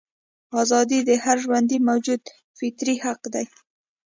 [0.61, 2.21] ازادي د هر ژوندي موجود
[2.57, 3.45] فطري حق دی.